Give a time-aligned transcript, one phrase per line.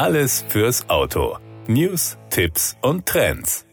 [0.00, 1.36] Alles fürs Auto.
[1.66, 3.66] News, Tipps und Trends.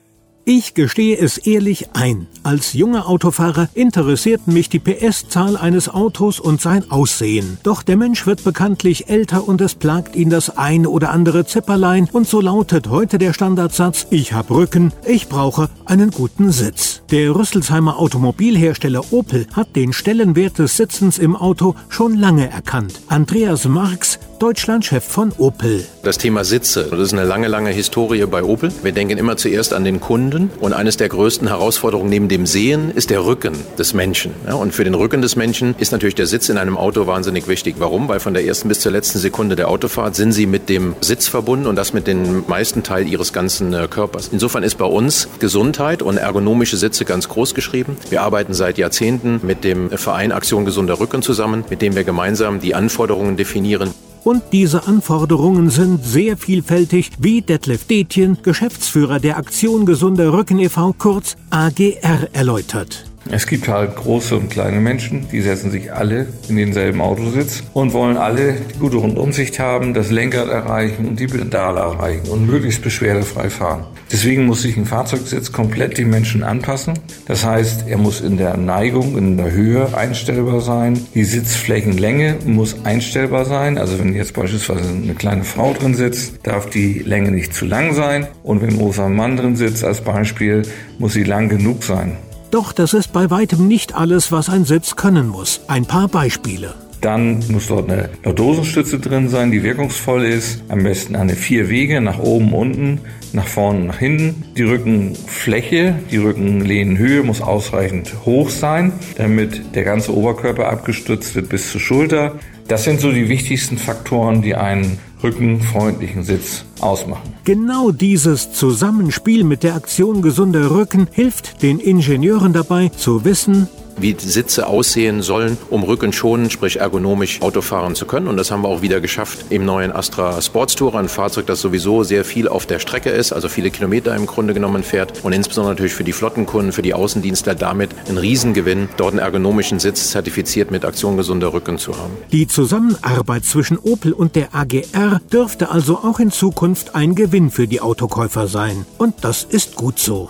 [0.44, 2.28] Ich gestehe es ehrlich ein.
[2.44, 7.58] Als junger Autofahrer interessierten mich die PS-Zahl eines Autos und sein Aussehen.
[7.64, 12.10] Doch der Mensch wird bekanntlich älter und es plagt ihn das ein oder andere Zipperlein
[12.12, 17.04] und so lautet heute der Standardsatz, ich hab Rücken, ich brauche einen guten Sitz.
[17.10, 23.02] Der Rüsselsheimer Automobilhersteller Opel hat den Stellenwert des Sitzens im Auto schon lange erkannt.
[23.08, 25.84] Andreas Marx, Deutschlandchef von Opel.
[26.04, 28.72] Das Thema Sitze, das ist eine lange, lange Historie bei Opel.
[28.84, 32.92] Wir denken immer zuerst an den Kunden und eines der größten Herausforderungen neben dem Sehen
[32.92, 34.34] ist der Rücken des Menschen.
[34.46, 37.48] Ja, und für den Rücken des Menschen ist natürlich der Sitz in einem Auto wahnsinnig
[37.48, 37.76] wichtig.
[37.80, 38.08] Warum?
[38.10, 41.28] Weil von der ersten bis zur letzten Sekunde der Autofahrt sind Sie mit dem Sitz
[41.28, 44.30] verbunden und das mit dem meisten Teil Ihres ganzen äh, Körpers.
[44.32, 47.98] Insofern ist bei uns Gesundheit und ergonomische Sitze ganz groß geschrieben.
[48.10, 52.60] Wir arbeiten seit Jahrzehnten mit dem Verein Aktion Gesunder Rücken zusammen, mit dem wir gemeinsam
[52.60, 53.92] die Anforderungen definieren.
[54.28, 60.94] Und diese Anforderungen sind sehr vielfältig, wie Detlef Detjen, Geschäftsführer der Aktion Gesunder Rücken e.V.,
[60.98, 63.06] kurz AGR, erläutert.
[63.30, 67.92] Es gibt halt große und kleine Menschen, die setzen sich alle in denselben Autositz und
[67.94, 72.82] wollen alle die gute Rundumsicht haben, das Lenkrad erreichen und die Pedale erreichen und möglichst
[72.84, 73.86] beschwerdefrei fahren.
[74.10, 76.98] Deswegen muss sich ein Fahrzeugsitz komplett den Menschen anpassen.
[77.26, 80.98] Das heißt, er muss in der Neigung, in der Höhe einstellbar sein.
[81.14, 83.78] Die Sitzflächenlänge muss einstellbar sein.
[83.78, 87.94] Also wenn jetzt beispielsweise eine kleine Frau drin sitzt, darf die Länge nicht zu lang
[87.94, 88.28] sein.
[88.44, 90.62] Und wenn ein großer Mann drin sitzt als Beispiel,
[91.00, 92.16] muss sie lang genug sein.
[92.52, 95.62] Doch das ist bei weitem nicht alles, was ein Sitz können muss.
[95.68, 96.74] Ein paar Beispiele.
[97.02, 100.64] Dann muss dort eine Lordosenstütze drin sein, die wirkungsvoll ist.
[100.70, 103.00] Am besten eine vier Wege nach oben, unten,
[103.34, 104.44] nach vorne, nach hinten.
[104.58, 111.72] Die Rückenfläche, die Rückenlehnenhöhe muss ausreichend hoch sein, damit der ganze Oberkörper abgestützt wird bis
[111.72, 112.36] zur Schulter.
[112.68, 117.34] Das sind so die wichtigsten Faktoren, die einen rückenfreundlichen Sitz ausmachen.
[117.44, 124.16] Genau dieses Zusammenspiel mit der Aktion Gesunder Rücken hilft den Ingenieuren dabei zu wissen, wie
[124.18, 128.28] Sitze aussehen sollen, um rückenschonend, sprich ergonomisch Auto fahren zu können.
[128.28, 131.62] Und das haben wir auch wieder geschafft im neuen Astra Sports Tourer, ein Fahrzeug, das
[131.62, 135.34] sowieso sehr viel auf der Strecke ist, also viele Kilometer im Grunde genommen fährt und
[135.34, 140.12] insbesondere natürlich für die Flottenkunden, für die Außendienstler damit ein Riesengewinn, dort einen ergonomischen Sitz
[140.12, 142.14] zertifiziert mit Aktion gesunder Rücken zu haben.
[142.32, 147.68] Die Zusammenarbeit zwischen Opel und der AGR dürfte also auch in Zukunft ein Gewinn für
[147.68, 148.86] die Autokäufer sein.
[148.98, 150.30] Und das ist gut so.